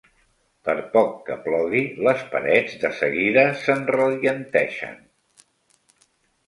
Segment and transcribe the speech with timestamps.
[0.69, 4.99] Per poc que plogui, les parets de seguida s'enrellenteixen.